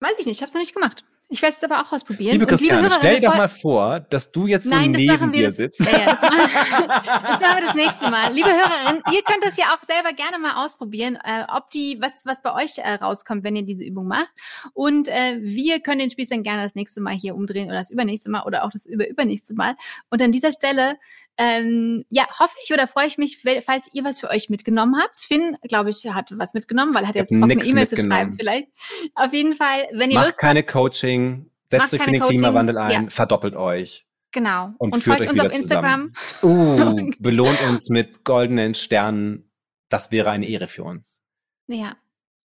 Weiß 0.00 0.12
ich 0.18 0.26
nicht, 0.26 0.36
ich 0.36 0.42
habe 0.42 0.48
es 0.48 0.54
noch 0.54 0.60
nicht 0.60 0.74
gemacht. 0.74 1.04
Ich 1.30 1.40
werde 1.40 1.56
es 1.56 1.64
aber 1.64 1.80
auch 1.80 1.90
ausprobieren. 1.90 2.32
Liebe 2.32 2.46
Christiane, 2.46 2.90
stell 2.98 3.18
dir 3.18 3.30
doch 3.30 3.36
mal 3.36 3.48
vor, 3.48 4.00
dass 4.00 4.30
du 4.30 4.46
jetzt 4.46 4.66
Nein, 4.66 4.92
so 4.94 5.00
neben 5.00 5.32
dir 5.32 5.46
das, 5.46 5.56
sitzt. 5.56 5.80
Ja, 5.80 5.98
ja, 5.98 6.06
das, 6.20 7.40
machen, 7.40 7.56
wir 7.56 7.60
das 7.62 7.74
nächste 7.74 8.10
Mal. 8.10 8.32
Liebe 8.34 8.50
Hörerinnen, 8.50 9.02
ihr 9.10 9.22
könnt 9.22 9.42
das 9.42 9.56
ja 9.56 9.64
auch 9.74 9.82
selber 9.84 10.12
gerne 10.12 10.38
mal 10.38 10.62
ausprobieren, 10.64 11.18
äh, 11.24 11.44
ob 11.48 11.70
die, 11.70 11.98
was, 12.00 12.26
was 12.26 12.42
bei 12.42 12.54
euch 12.54 12.76
äh, 12.76 12.94
rauskommt, 12.94 13.42
wenn 13.42 13.56
ihr 13.56 13.64
diese 13.64 13.84
Übung 13.84 14.06
macht. 14.06 14.28
Und 14.74 15.08
äh, 15.08 15.38
wir 15.40 15.80
können 15.80 16.00
den 16.00 16.10
Spieß 16.10 16.28
dann 16.28 16.42
gerne 16.42 16.62
das 16.62 16.74
nächste 16.74 17.00
Mal 17.00 17.14
hier 17.14 17.34
umdrehen 17.34 17.68
oder 17.68 17.78
das 17.78 17.90
übernächste 17.90 18.30
Mal 18.30 18.42
oder 18.42 18.64
auch 18.64 18.70
das 18.70 18.84
überübernächste 18.84 19.54
Mal. 19.54 19.76
Und 20.10 20.20
an 20.20 20.30
dieser 20.30 20.52
Stelle 20.52 20.96
ähm, 21.36 22.04
ja, 22.10 22.26
hoffe 22.38 22.54
ich 22.64 22.72
oder 22.72 22.86
freue 22.86 23.06
ich 23.06 23.18
mich, 23.18 23.42
falls 23.64 23.88
ihr 23.92 24.04
was 24.04 24.20
für 24.20 24.30
euch 24.30 24.50
mitgenommen 24.50 24.94
habt. 25.00 25.20
Finn, 25.20 25.56
glaube 25.62 25.90
ich, 25.90 26.04
hat 26.06 26.32
was 26.36 26.54
mitgenommen, 26.54 26.94
weil 26.94 27.02
er 27.02 27.08
hat 27.08 27.14
jetzt 27.16 27.30
Bock, 27.30 27.50
eine 27.50 27.64
E-Mail 27.64 27.88
zu 27.88 27.96
schreiben 27.96 28.34
vielleicht. 28.34 28.68
Auf 29.14 29.32
jeden 29.32 29.54
Fall, 29.54 29.88
wenn 29.92 30.10
ihr 30.10 30.18
Macht 30.18 30.26
Lust 30.26 30.38
keine 30.38 30.60
habt, 30.60 30.70
Coaching, 30.70 31.50
setzt 31.70 31.94
euch 31.94 32.02
für 32.02 32.10
den 32.10 32.20
Coachings, 32.20 32.42
Klimawandel 32.42 32.78
ein, 32.78 33.04
ja. 33.04 33.10
verdoppelt 33.10 33.56
euch. 33.56 34.06
Genau. 34.30 34.74
Und, 34.78 34.92
und 34.92 35.04
folgt 35.04 35.30
uns 35.30 35.40
auf 35.40 35.56
Instagram. 35.56 36.12
Uh, 36.42 37.10
belohnt 37.18 37.60
uns 37.68 37.88
mit 37.88 38.24
goldenen 38.24 38.74
Sternen. 38.74 39.50
Das 39.88 40.10
wäre 40.10 40.30
eine 40.30 40.48
Ehre 40.48 40.66
für 40.66 40.82
uns. 40.82 41.22
Ja. 41.66 41.94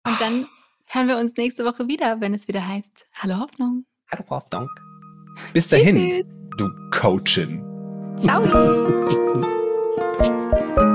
Und 0.04 0.20
dann 0.20 0.46
hören 0.86 1.08
wir 1.08 1.18
uns 1.18 1.36
nächste 1.36 1.64
Woche 1.64 1.88
wieder, 1.88 2.20
wenn 2.20 2.34
es 2.34 2.48
wieder 2.48 2.66
heißt 2.66 3.06
Hallo 3.14 3.38
Hoffnung. 3.38 3.84
Hallo 4.10 4.24
Hoffnung. 4.28 4.68
Bis 5.52 5.68
dahin, 5.68 5.96
Tschüss. 5.96 6.28
du 6.56 6.68
Coachin. 6.90 7.75
Ciao. 8.18 8.42